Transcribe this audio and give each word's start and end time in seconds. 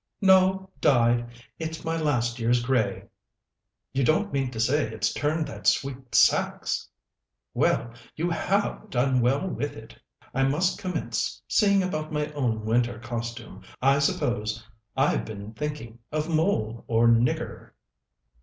"No, 0.19 0.71
dyed. 0.81 1.29
It's 1.59 1.85
my 1.85 1.95
last 1.95 2.39
year's 2.39 2.63
grey." 2.63 3.03
"You 3.93 4.03
don't 4.03 4.33
mean 4.33 4.49
to 4.49 4.59
say 4.59 4.87
it's 4.91 5.13
turned 5.13 5.45
that 5.47 5.67
sweet 5.67 6.15
saxe? 6.15 6.89
Well, 7.53 7.93
you 8.15 8.31
have 8.31 8.89
done 8.89 9.21
well 9.21 9.47
with 9.47 9.73
it! 9.75 9.95
I 10.33 10.41
must 10.41 10.79
commence 10.79 11.39
seeing 11.47 11.83
about 11.83 12.11
my 12.11 12.31
own 12.31 12.65
winter 12.65 12.97
costume, 12.97 13.61
I 13.79 13.99
suppose. 13.99 14.67
I'd 14.97 15.23
been 15.23 15.53
thinking 15.53 15.99
of 16.11 16.27
mole 16.27 16.83
or 16.87 17.05
nigger." 17.07 17.73